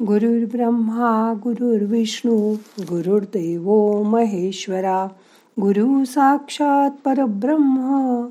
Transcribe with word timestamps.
गुरुर्ब्रह्मा 0.00 1.34
गुरुर्विष्णू 1.42 2.54
गुरुर्देव 2.80 4.02
महेश्वरा 4.02 5.06
गुरु 5.60 6.04
साक्षात 6.04 6.90
परब्रह्म 7.04 8.26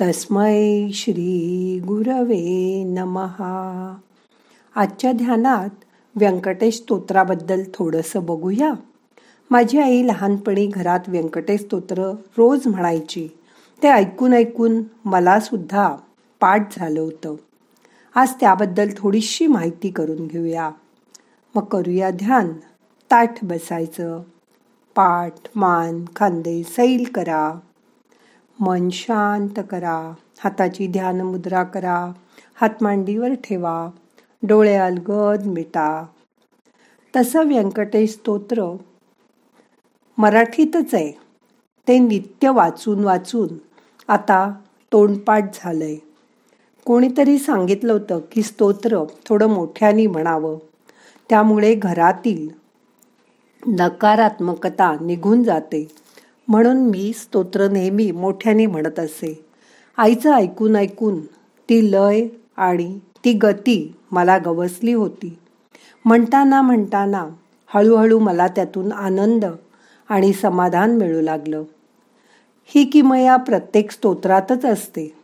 तस्मै 0.00 0.88
श्री 0.94 1.80
गुरवे 1.80 2.82
नमहा 2.84 3.96
आजच्या 4.76 5.12
ध्यानात 5.12 5.84
व्यंकटेश 6.16 6.76
स्तोत्राबद्दल 6.76 7.62
थोडंसं 7.74 8.24
बघूया. 8.24 8.72
माझी 9.50 9.78
आई 9.78 10.06
लहानपणी 10.06 10.66
घरात 10.66 11.00
व्यंकटेश 11.08 11.60
स्तोत्र 11.60 12.10
रोज 12.38 12.66
म्हणायची. 12.66 13.28
ते 13.82 13.88
ऐकून 13.88 14.32
ऐकून 14.32 14.82
मला 15.04 15.40
सुद्धा 15.40 15.96
पाठ 16.40 16.78
झालं 16.78 17.00
होतं. 17.00 17.34
आज 18.14 18.32
त्याबद्दल 18.40 18.88
थोडीशी 18.96 19.46
माहिती 19.46 19.90
करून 19.90 20.26
घेऊया. 20.26 20.70
मग 21.54 21.64
करूया 21.64 22.10
ध्यान. 22.10 22.52
ताठ 23.10 23.44
बसायचं. 23.44 24.22
पाठ 24.94 25.32
मान 25.54 26.04
खांदे 26.16 26.62
सैल 26.62 27.04
करा. 27.14 27.52
मन 28.60 28.88
शांत 28.90 29.60
करा. 29.70 30.14
हाताची 30.44 30.86
ध्यान 30.86 31.20
मुद्रा 31.20 31.62
करा. 31.62 32.12
हात 32.54 32.70
मांडीवर 32.80 33.34
ठेवा. 33.34 33.88
डोळे 34.42 34.74
अलगद 34.74 35.46
मिटा. 35.46 36.06
तसं 37.16 37.48
व्यंकटेश 37.48 38.10
स्तोत्र 38.10 38.76
मराठीतच 40.18 40.94
आहे. 40.94 41.12
ते 41.88 41.98
नित्य 41.98 42.50
वाचून 42.50 43.04
वाचून 43.04 43.48
आता 44.08 44.52
तोंडपाठ 44.92 45.44
झालंय. 45.54 45.96
कोणीतरी 46.84 47.38
सांगितलं 47.38 47.92
होतं 47.92 48.20
की 48.32 48.42
स्तोत्र 48.42 49.04
थोडं 49.26 49.46
मोठ्याने 49.46 50.06
म्हणावं. 50.06 50.58
त्यामुळे 51.32 51.74
घरातील 51.74 52.48
नकारात्मकता 53.66 54.96
निघून 55.00 55.42
जाते. 55.42 55.88
म्हणून 56.48 56.76
मी 56.76 57.12
स्तोत्र 57.12 57.68
नेहमी 57.68 58.10
मोठ्याने 58.10 58.66
म्हणत 58.66 58.98
असे. 58.98 59.44
आईचं 59.96 60.32
ऐकून 60.32 60.76
ऐकून 60.76 61.20
ती 61.68 61.92
लय 61.92 62.28
आणि 62.56 62.98
ती 63.24 63.32
गती 63.32 63.96
मला 64.10 64.38
गवसली 64.38 64.92
होती. 64.92 65.38
म्हणताना 66.04 66.62
म्हणताना 66.62 67.28
हळूहळू 67.66 68.18
मला 68.18 68.46
त्यातून 68.46 68.92
आनंद 68.92 69.44
आणि 70.08 70.32
समाधान 70.32 70.96
मिळू 70.96 71.20
लागलं. 71.20 71.62
ही 72.64 72.84
किमया 72.84 73.36
प्रत्येक 73.36 73.90
स्तोत्रातच 73.90 74.64
असते. 74.64 75.14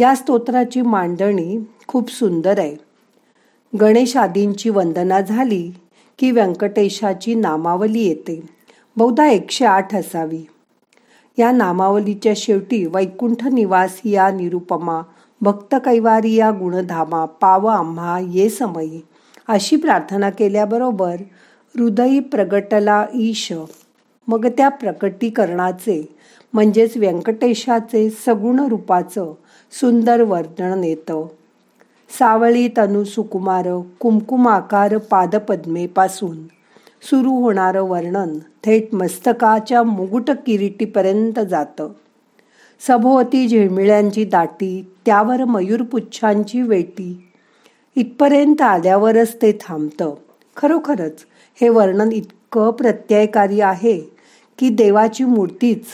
या 0.00 0.14
स्तोत्राची 0.14 0.80
मांडणी 0.80 1.58
खूप 1.86 2.10
सुंदर 2.10 2.58
आहे. 2.58 2.91
गणेश 3.80 4.16
आदींची 4.16 4.70
वंदना 4.70 5.20
झाली 5.20 5.70
की 6.18 6.30
व्यंकटेशाची 6.30 7.34
नामावली 7.34 8.00
येते. 8.00 8.48
बहुधा 8.96 9.26
एकशे 9.26 9.64
आठ 9.64 9.94
असावी. 9.94 10.46
या 11.38 11.52
नामावलीच्या 11.52 12.32
शेवटी 12.36 12.86
वैकुंठ 12.86 13.46
निवास 13.46 14.00
या 14.04 14.30
निरुपमा 14.30 15.02
भक्त 15.40 15.74
कैवारी 15.84 16.34
या 16.34 16.50
गुणधामा 16.50 17.24
पाव 17.24 17.66
आम्हा 17.66 18.18
ये 18.30 18.48
समयी 18.48 19.00
अशी 19.48 19.76
प्रार्थना 19.76 20.30
केल्याबरोबर 20.30 21.16
हृदयी 21.78 22.20
प्रगटला 22.20 23.06
ईश. 23.14 23.52
मग 24.28 24.46
त्या 24.46 24.68
प्रकटीकरणाचे 24.68 26.14
म्हणजेच 26.52 26.96
व्यंकटेशाचे 26.96 28.10
सगुण 28.10 28.60
रूपाचं 28.60 29.34
सुंदर 29.80 30.22
वर्णन 30.22 30.84
येतं. 30.84 31.26
सावळी 32.18 32.68
तनु 32.76 33.04
सुकुमार 33.04 33.68
कुमकुमाकार 34.00 34.96
पादपद्मेपासून. 34.98 36.46
सुरू 37.02 37.30
होणारं 37.30 37.82
वर्णन 37.82 38.38
थेट 38.64 38.94
मस्तकाच्या 38.94 39.82
मुगुट 39.82 40.30
किरीटीपर्यंत 40.30 41.40
जातं. 41.40 41.88
सभोवती 42.88 43.48
झिळमिळ्यांची 43.48 44.24
दाटी 44.24 44.94
त्यावर 45.06 45.44
मयूरपुच्छांची 45.44 46.62
वेटी. 46.62 47.28
इथपर्यंत 47.96 48.62
आल्यावरच 48.62 49.36
ते 49.36 49.52
थांबतं. 49.52 50.14
खरोखरच 50.56 51.24
हे 51.60 51.68
वर्णन 51.68 52.12
इतकं 52.12 52.70
प्रत्ययकारी 52.70 53.60
आहे 53.60 54.00
की 54.58 54.68
देवाची 54.68 55.24
मूर्तीच 55.24 55.84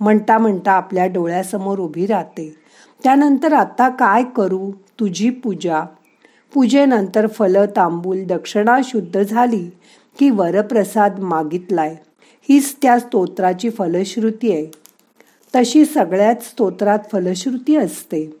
म्हणता 0.00 0.38
म्हणता 0.38 0.72
आपल्या 0.72 1.06
डोळ्यासमोर 1.06 1.78
उभी 1.78 2.06
राहते. 2.06 2.54
त्यानंतर 3.04 3.52
आता 3.52 3.88
काय 3.88 4.24
करू? 4.36 4.70
तुझी 4.70 5.30
पूजा. 5.30 5.84
पूजेनंतर 6.54 7.26
फल 7.26 7.56
तांबूल 7.76 8.24
दक्षिणा 8.24 8.78
शुद्ध 8.84 9.22
झाली 9.22 9.68
की 10.18 10.30
वरप्रसाद 10.30 11.18
मागितलाय. 11.18 11.96
हीच 12.48 12.76
त्या 12.82 12.98
स्तोत्राची 12.98 13.70
फलश्रुती 13.70 14.52
आहे. 14.52 14.66
तशी 15.56 15.84
सगळ्याच 15.84 16.44
स्तोत्रात 16.44 16.98
फलश्रुती 17.12 17.76
असते. 17.76 18.36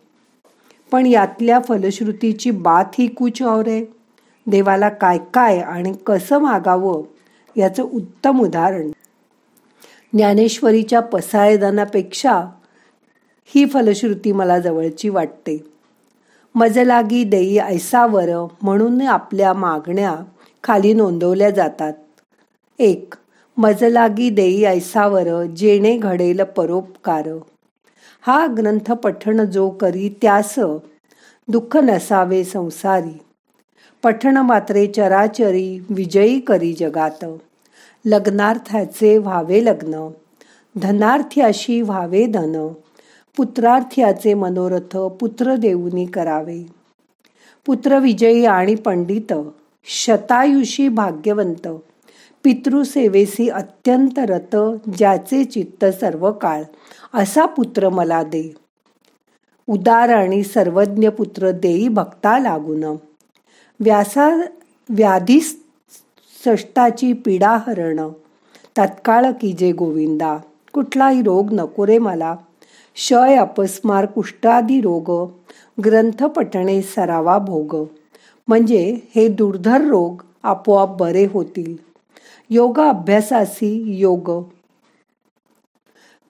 पण 0.92 1.06
यातल्या 1.06 1.60
फलश्रुतीची 1.68 2.50
बात 2.50 2.84
ही 2.98 3.06
कुछ 3.06 3.42
और 3.42 3.68
आहे. 3.68 3.84
देवाला 4.46 4.88
काय 4.88 5.18
काय 5.34 5.58
आणि 5.58 5.92
कसं 6.06 6.38
मागावं 6.38 7.02
याचं 7.56 7.82
उत्तम 7.82 8.40
उदाहरण. 8.40 8.90
ज्ञानेश्वरीच्या 10.12 11.00
पसायदानापेक्षा 11.00 12.44
ही 13.54 13.66
फलश्रुती 13.66 14.32
मला 14.32 14.58
जवळची 14.58 15.08
वाटते. 15.08 15.64
मजलागी 16.54 17.24
देई 17.24 17.58
ऐसावर 17.58 18.46
म्हणून 18.62 19.02
आपल्या 19.02 19.52
मागण्या 19.52 20.16
खाली 20.64 20.92
नोंदवल्या 20.92 21.50
जातात. 21.50 21.92
एक 22.78 23.14
मजलागी 23.56 24.30
देई 24.30 24.62
ऐसावर 24.62 25.44
जेणे 25.44 25.96
घडेल 25.96 26.42
परोपकार. 26.42 27.28
हा 28.20 28.46
ग्रंथ 28.58 28.92
पठण 28.92 29.44
जो 29.44 29.70
करी 29.70 30.08
त्यास 30.22 30.54
दुःख 31.48 31.76
नसावे 31.76 32.44
संसारी. 32.44 33.18
पठण 34.02 34.36
मात्रे 34.36 34.86
चराचरी 34.86 35.86
विजयी 35.90 36.40
करी 36.40 36.72
जगात. 36.72 37.24
लग्नार्थाचे 38.04 39.18
व्हावे 39.18 39.64
लग्न 39.64 40.08
धनार्थ्याशी 40.76 41.82
व्हावे 41.82 42.26
धन. 42.26 42.68
पुत्रार्थ्याचे 43.36 44.34
मनोरथ 44.34 44.96
पुत्र 44.96 45.56
देऊनी 45.56 46.06
करावे. 46.06 46.66
पुत्र 47.66 47.98
विजयी 47.98 48.44
आणि 48.44 48.74
पंडित 48.74 49.32
शतायुषी 49.84 50.88
भाग्यवंत 50.88 51.68
पितृसेवेसी 52.44 53.48
अत्यंत 53.48 54.18
रत 54.18 54.56
ज्याचे 54.96 55.44
चित्त 55.44 55.84
सर्व 55.84 56.32
काळ 56.32 56.62
असा 57.14 57.46
पुत्र 57.46 57.88
मला 57.88 58.22
दे. 58.22 58.54
उदार 59.66 60.08
आणि 60.08 60.42
सर्वज्ञ 60.42 61.08
पुत्र 61.08 61.50
देई 61.50 61.88
भक्ता 61.88 62.38
लागून. 62.38 62.84
व्यासा 63.80 64.40
व्याधी 64.88 65.40
सष्टाची 65.40 67.12
पीडा 67.12 67.58
हरण. 67.66 68.08
तत्काळ 68.78 69.24
की 69.40 69.52
जे 69.52 69.72
गोविंदा 69.72 70.38
कुठलाही 70.72 71.22
रोग 71.22 71.52
नको 71.52 71.86
रे 71.86 71.98
मला. 71.98 72.36
क्षय 72.94 73.36
अपस्मार 73.36 74.06
कुष्ठादी 74.06 74.80
रोग 74.80 75.30
ग्रंथपठणे 75.84 76.82
सरावा 76.82 77.38
भोग. 77.38 77.86
म्हणजे 78.48 79.00
हे 79.14 79.28
दुर्धर 79.28 79.80
रोग 79.80 80.22
आपोआप 80.42 80.88
बरे 80.88 81.26
होतील. 81.30 81.76
योग 82.50 82.80
अभ्यासासी 82.80 83.82
योग. 83.98 84.44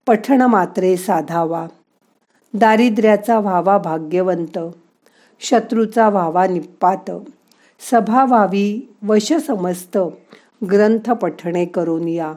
पठण 0.07 0.43
मात्रे 0.43 0.97
साधावा. 0.97 1.67
दारिद्र्याचा 2.55 3.39
व्हावा 3.39 3.79
भाग्यवंत. 3.79 4.59
शत्रूचा 5.41 6.09
व्हावा 6.09 6.47
निपात. 6.47 7.11
सभा 7.91 8.25
व्हावी 8.25 8.95
वश 9.03 9.33
समस्त 9.33 9.99
ग्रंथ 10.71 11.11
पठणे 11.11 11.65
करून 11.65 12.09
या. 12.09 12.35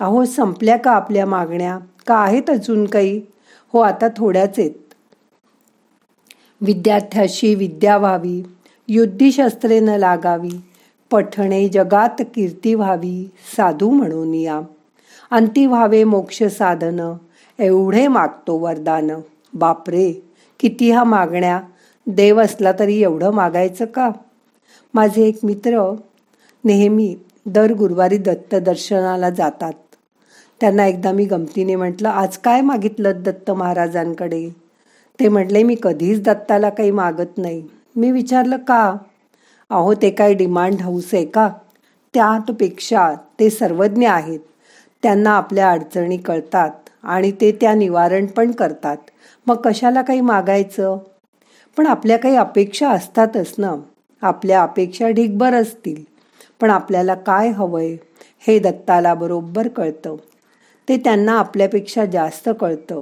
अहो 0.00 0.24
संपल्या 0.24 0.76
का 0.76 0.92
आपल्या 0.92 1.26
मागण्या? 1.26 1.78
का 2.06 2.16
आहेत 2.16 2.50
अजून 2.50 2.86
काही? 2.86 3.22
हो 3.74 3.80
आता 3.80 4.08
थोड्याच 4.16 4.58
आहेत. 4.58 4.70
विद्यार्थ्याशी 6.60 7.54
विद्या 7.54 7.96
व्हावी 7.96 8.42
युद्धिशस्त्रे 8.88 9.80
न 9.80 9.88
लागावी 9.88 10.60
पठणे 11.10 11.68
जगात 11.68 12.22
कीर्ती 12.34 12.74
व्हावी 12.74 13.30
साधू 13.56 13.90
म्हणून 13.90 14.34
या. 14.34 14.60
अंती 15.30 15.66
व्हावे 15.66 16.04
मोक्ष 16.04 16.42
साधन 16.42 17.14
एवढे 17.58 18.08
मागतो 18.08 18.58
वरदान. 18.58 19.10
बापरे 19.54 20.12
किती 20.60 20.90
हा 20.90 21.04
मागण्या. 21.04 21.60
देव 22.06 22.40
असला 22.42 22.72
तरी 22.78 23.02
एवढं 23.02 23.30
मागायचं 23.30 23.84
का? 23.84 24.10
माझे 24.94 25.26
एक 25.26 25.38
मित्र 25.44 25.94
नेहमी 26.64 27.16
दर 27.46 27.72
गुरुवारी 27.72 28.18
दत्त 28.18 28.54
दर्शनाला 28.54 29.30
जातात. 29.30 29.72
त्यांना 30.64 30.86
एकदा 30.86 31.12
मी 31.12 31.24
गमतीने 31.24 31.76
म्हटलं 31.76 32.08
आज 32.08 32.36
काय 32.36 32.60
मागितलं 32.60 33.12
दत्त 33.22 33.50
महाराजांकडे? 33.50 34.48
ते 35.20 35.28
म्हटले 35.28 35.62
मी 35.62 35.76
कधीच 35.82 36.22
दत्ताला 36.22 36.70
काही 36.70 36.90
मागत 36.90 37.38
नाही. 37.38 37.62
मी 37.96 38.10
विचारलं 38.10 38.56
का? 38.56 38.96
अहो 39.70 39.94
ते 39.94 40.10
काय 40.10 40.34
डिमांड 40.34 40.80
हाऊस 40.80 41.14
आहे 41.14 41.24
का? 41.24 41.48
त्यातपेक्षा 42.14 43.14
ते 43.40 43.50
सर्वज्ञ 43.50 44.06
आहेत. 44.08 44.38
त्यांना 45.02 45.30
आपल्या 45.30 45.70
अडचणी 45.70 46.16
कळतात 46.16 46.70
आणि 47.02 47.32
ते 47.32 47.52
त्या 47.52 47.74
निवारण 47.74 48.26
पण 48.26 48.50
करतात. 48.50 48.96
मग 49.46 49.56
कशाला 49.56 50.02
काही 50.02 50.20
मागायचं? 50.20 50.98
पण 51.76 51.86
आपल्या 51.86 52.18
काही 52.18 52.36
अपेक्षा 52.36 52.90
असतातच 52.90 53.54
ना. 53.58 53.74
आपल्या 54.22 54.62
अपेक्षा 54.62 55.08
ढिगभर 55.08 55.54
असतील. 55.54 56.02
पण 56.60 56.70
आपल्याला 56.70 57.14
काय 57.14 57.48
हवंय 57.48 57.96
हे 58.46 58.58
दत्ताला 58.58 59.14
बरोबर 59.14 59.68
कळतं. 59.68 60.16
ते 60.88 60.96
त्यांना 60.96 61.38
आपल्यापेक्षा 61.38 62.04
जास्त 62.04 62.48
कळतं. 62.60 63.00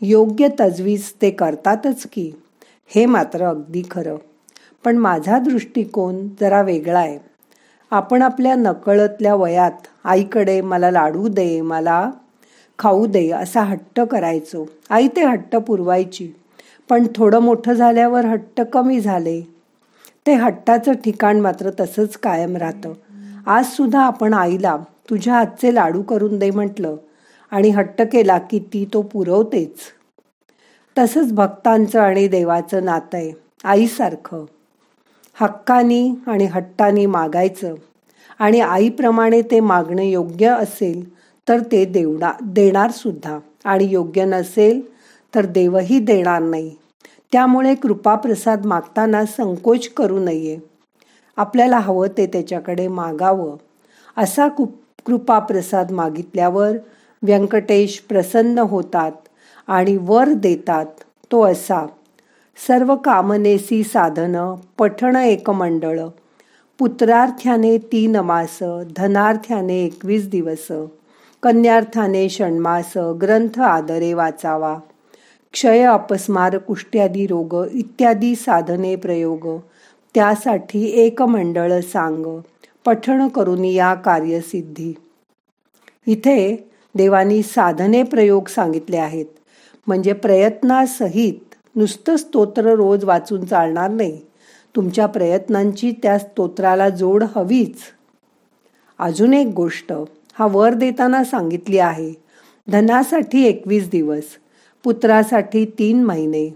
योग्य 0.00 0.48
तजवीज 0.60 1.12
ते 1.22 1.30
करतातच 1.30 2.06
की. 2.12 2.32
हे 2.88 3.06
मात्र 3.06 3.44
अगदी 3.44 3.82
खरं. 3.90 4.16
पण 4.84 4.96
माझा 4.96 5.38
दृष्टिकोन 5.38 6.28
जरा 6.40 6.62
वेगळा 6.62 6.98
आहे. 6.98 7.18
आपण 7.90 8.22
आपल्या 8.22 8.54
नकळतल्या 8.54 9.34
वयात 9.34 9.86
आईकडे 10.04 10.60
मला 10.60 10.90
लाडू 10.90 11.28
दे 11.28 11.60
मला 11.60 12.10
खाऊ 12.78 13.06
दे 13.06 13.30
असा 13.30 13.60
हट्ट 13.60 14.00
करायचो. 14.00 14.66
आई 14.90 15.08
ते 15.08 15.24
हट्ट 15.24 15.56
पुरवायची. 15.56 16.32
पण 16.88 17.06
थोडं 17.16 17.38
मोठं 17.38 17.72
झाल्यावर 17.72 18.24
हट्ट 18.24 18.60
कमी 18.60 19.00
झाले. 19.00 19.40
ते 20.26 20.34
हट्टाचं 20.34 20.92
ठिकाण 20.92 21.40
मात्र 21.40 21.70
तसंच 21.80 22.16
कायम 22.16 22.56
राहतं. 22.56 22.92
आज 23.46 23.64
सुद्धा 23.64 24.00
आपण 24.00 24.34
आईला 24.34 24.76
तुझ्या 25.10 25.34
हातचे 25.34 25.74
लाडू 25.74 26.02
करून 26.02 26.38
दे 26.38 26.50
म्हटलं 26.50 26.96
आणि 27.50 27.70
हट्ट 27.70 28.02
केला 28.02 28.38
की 28.38 28.58
ती 28.58 28.84
तो 28.92 29.02
पुरवतेच. 29.02 29.78
तसंच 30.98 31.32
भक्तांचं 31.32 32.00
आणि 32.00 32.28
देवाचं 32.28 32.84
नातं 32.84 33.16
आहे 33.16 33.32
आईसारखं. 33.64 34.44
हक्कानी 35.34 36.12
आणि 36.26 36.44
हट्टानी 36.44 37.06
मागायचं. 37.06 37.74
आणि 38.38 38.60
आईप्रमाणे 38.60 39.42
ते 39.42 39.60
मागणे 39.60 40.10
योग्य 40.10 40.48
असेल 40.48 41.14
तर 41.48 41.58
ते 41.72 41.84
देवडा 41.84 42.32
देणार 42.42 42.90
सुद्धा. 42.90 43.38
आणि 43.64 43.84
योग्य 43.84 44.24
नसेल 44.24 44.80
तर 45.34 45.46
देवही 45.46 45.98
देणार 45.98 46.42
नाही. 46.42 46.74
त्यामुळे 47.32 47.74
कृपाप्रसाद 47.74 48.66
मागताना 48.66 49.24
संकोच 49.26 49.88
करू 49.88 50.18
नये. 50.18 50.58
आपल्याला 51.36 51.78
हवं 51.78 52.08
ते 52.18 52.26
त्याच्याकडे 52.26 52.88
मागावं. 52.88 53.56
असा 54.16 54.48
कृपाप्रसाद 55.06 55.92
मागितल्यावर 55.92 56.76
व्यंकटेश 57.22 57.98
प्रसन्न 58.00 58.58
होतात 58.58 59.12
आणि 59.68 59.96
वर 60.00 60.32
देतात 60.32 61.02
तो 61.32 61.42
असा 61.42 61.86
सर्व 62.58 62.94
कामनेसी 62.96 63.82
साधनं 63.84 64.54
पठण 64.78 65.16
एक 65.16 65.50
मंडळ 65.50 66.00
पुत्रार्थ्याने 66.78 67.76
तीन 67.92 68.16
मास 68.16 68.58
धनार्थ्याने 68.96 69.78
एकवीस 69.84 70.28
दिवस 70.30 70.66
कन्यार्थाने 71.42 72.28
षण्मास 72.28 72.96
ग्रंथ 73.20 73.60
आदरे 73.60 74.12
वाचावा 74.14 74.78
क्षय 75.52 75.82
अपस्मार 75.82 76.56
कुष्ट्यादी 76.58 77.26
रोग 77.26 77.54
इत्यादी 77.72 78.34
साधने 78.34 78.94
प्रयोग 78.96 79.46
त्यासाठी 80.14 80.84
एक 81.04 81.22
मंडळ 81.22 81.80
सांग 81.92 82.24
पठण 82.84 83.26
करून 83.28 83.64
या 83.64 83.94
कार्यसिद्धी. 83.94 84.92
इथे 86.06 86.69
देवानी 86.94 87.42
साधने 87.42 88.02
प्रयोग 88.02 88.48
सांगितले 88.48 88.96
आहेत. 88.96 89.26
म्हणजे 89.86 90.12
प्रयत्नासहित 90.12 91.54
नुसतं 91.76 92.16
स्तोत्र 92.16 92.74
रोज 92.74 93.04
वाचून 93.04 93.44
चालणार 93.44 93.90
नाही. 93.90 94.20
तुमच्या 94.76 95.06
प्रयत्नांची 95.06 95.92
त्या 96.02 96.18
स्तोत्राला 96.18 96.88
जोड 96.88 97.24
हवीच. 97.36 97.76
अजून 98.98 99.34
एक 99.34 99.46
गोष्ट 99.46 99.92
हा 100.34 100.46
वर 100.46 100.74
देताना 100.74 101.24
सांगितली 101.24 101.78
आहे. 101.78 102.12
धनासाठी 102.68 103.44
एकवीस 103.44 103.88
दिवस 103.90 104.24
पुत्रासाठी 104.84 105.64
तीन 105.64 106.04
महिने 106.04 106.48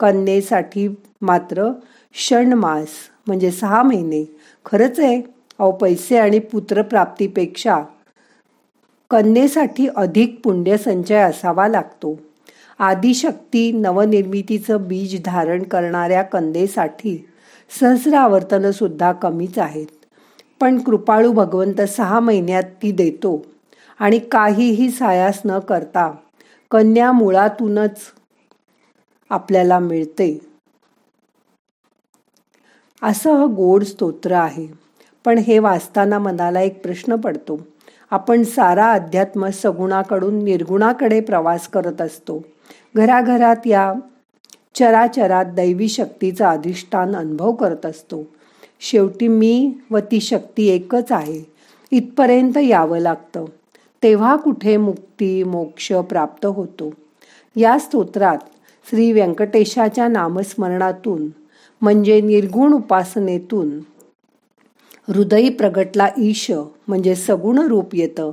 कन्येसाठी 0.00 0.88
मात्र 1.22 1.70
षणमास 2.14 2.88
म्हणजे 3.26 3.50
सहा 3.50 3.82
महिने. 3.82 4.24
खरंच 4.66 5.00
आहे 5.00 5.22
अहो 5.58 5.70
पैसे 5.72 6.16
आणि 6.18 6.38
पुत्रप्राप्तीपेक्षा 6.38 7.82
कन्येसाठी 9.10 9.88
अधिक 9.96 10.40
पुण्यसंचय 10.44 11.14
असावा 11.14 11.68
लागतो. 11.68 12.20
आदिशक्ती 12.78 13.72
नवनिर्मितीचं 13.72 14.88
बीज 14.88 15.22
धारण 15.24 15.62
करणाऱ्या 15.62 16.22
कन्येसाठी 16.22 17.28
सहस्रावर्तनंसुद्धा 17.80 19.12
कमीच 19.12 19.58
आहेत. 19.58 19.86
पण 20.60 20.78
कृपाळू 20.78 21.32
भगवंत 21.32 21.80
सहा 21.80 22.20
महिन्यात 22.20 22.62
ती 22.62 22.92
देतो 22.92 23.46
आणि 23.98 24.18
काहीही 24.18 24.90
सायास 24.90 25.40
न 25.44 25.58
करता 25.58 26.12
कन्या 26.70 27.12
मुळातूनच 27.12 28.00
आपल्याला 29.30 29.78
मिळते. 29.78 30.38
असं 33.02 33.46
गोड 33.56 33.84
स्तोत्र 33.84 34.32
आहे. 34.32 34.66
पण 35.24 35.38
हे 35.38 35.58
वाचताना 35.58 36.18
मनाला 36.18 36.60
एक 36.60 36.82
प्रश्न 36.82 37.16
पडतो. 37.16 37.66
आपण 38.10 38.42
सारा 38.42 38.92
अध्यात्म 38.92 39.48
सगुणाकडून 39.48 40.44
निर्गुणाकडे 40.44 41.20
प्रवास 41.20 41.68
करत 41.68 42.00
असतो. 42.00 42.42
घराघरात 42.96 43.66
या 43.66 43.92
चराचरात 44.74 45.44
दैवी 45.44 45.88
शक्तीचा 45.88 46.50
अधिष्ठान 46.50 47.16
अनुभव 47.16 47.52
करत 47.52 47.86
असतो. 47.86 48.22
शेवटी 48.80 49.28
मी 49.28 49.72
व 49.90 49.98
ती 49.98 50.20
शक्ती 50.20 50.66
एकच 50.66 51.12
आहे. 51.12 51.42
इथपर्यंत 51.90 52.58
यावं 52.58 52.98
लागतं. 52.98 53.44
तेव्हा 54.02 54.36
कुठे 54.36 54.76
मुक्ती 54.76 55.42
मोक्ष 55.42 55.92
प्राप्त 55.92 56.46
होतो. 56.46 56.92
या 57.56 57.78
स्तोत्रात 57.78 58.38
श्री 58.90 59.12
व्यंकटेशाच्या 59.12 60.08
नामस्मरणातून 60.08 61.26
म्हणजे 61.80 62.20
निर्गुण 62.20 62.72
उपासनेतून 62.72 63.70
हृदयी 65.08 65.48
प्रगटला 65.48 66.08
ईश 66.18 66.50
म्हणजे 66.88 67.14
सगुण 67.14 67.58
रूप 67.58 67.94
येतं. 67.94 68.32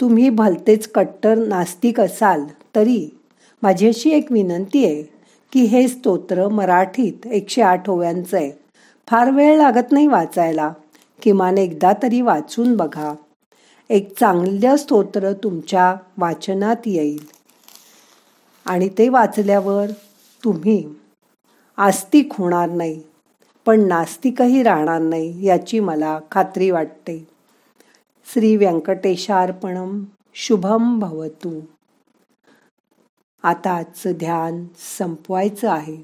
तुम्ही 0.00 0.30
भलतेच 0.30 0.88
कट्टर 0.88 1.38
नास्तिक 1.38 2.00
असाल 2.00 2.44
तरी 2.74 3.08
माझी 3.62 3.88
अशी 3.88 4.10
एक 4.10 4.32
विनंती 4.32 4.84
आहे 4.84 5.02
की 5.52 5.60
हे 5.60 5.88
स्तोत्र 5.88 6.48
मराठीत 6.48 7.26
एकशे 7.26 7.62
आठ 7.62 7.90
ओव्यांचं 7.90 8.36
आहे. 8.36 8.50
फार 9.08 9.30
वेळ 9.30 9.56
लागत 9.56 9.92
नाही 9.92 10.06
वाचायला 10.06 10.72
किमान 11.22 11.58
एकदा 11.58 11.92
तरी 12.02 12.20
वाचून 12.20 12.76
बघा. 12.76 13.14
एक 13.90 14.18
चांगलं 14.18 14.76
स्तोत्र 14.76 15.32
तुमच्या 15.32 15.96
वाचनात 16.18 16.86
येईल. 16.86 17.24
आणि 18.66 18.88
ते 18.88 19.08
वाचल्यावर 19.08 19.90
तुम्ही 20.44 20.84
आस्तिक 21.76 22.32
होणार 22.32 22.68
नाही. 22.70 23.02
पण 23.66 23.80
नास्तिकही 23.80 24.62
राहणार 24.62 25.00
नाही 25.00 25.46
याची 25.46 25.80
मला 25.80 26.20
खात्री 26.32 26.70
वाटते. 26.70 27.28
श्री 28.32 28.56
व्यंकटेशार्पणम 28.56 30.04
शुभम 30.34 30.98
भवतू. 30.98 31.60
आता 33.42 33.70
आजचं 33.70 34.12
ध्यान 34.12 34.64
संपवायचं 34.98 35.70
आहे. 35.70 35.96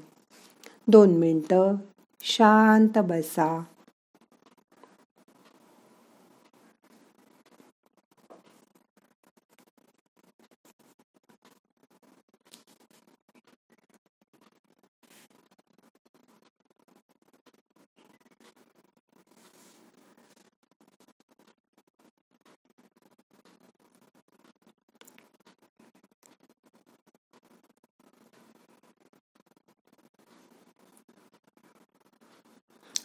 दोन 0.87 1.09
मिनटं 1.09 1.75
शांत 2.21 2.97
बसा. 2.97 3.63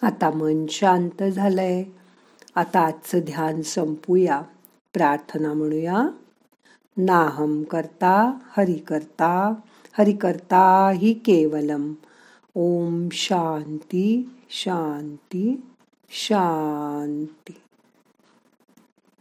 आता 0.03 0.31
मन 0.31 0.67
शांत 0.67 1.23
झालंय. 1.23 1.85
आता 2.55 2.81
आजचं 2.81 3.19
ध्यान 3.19 3.63
संपूया. 3.63 4.43
प्रार्थना 4.95 5.53
म्हणूया. 5.53 6.09
नाहम 6.97 7.63
करता 7.63 8.39
हरि 8.57 8.75
करता 8.75 9.55
हरि 9.99 10.13
करता 10.13 10.91
ही 10.91 11.13
केवलम. 11.13 11.93
ओम 12.55 13.09
शांती 13.13 14.31
शांती 14.51 15.67
शांती. 16.11 17.55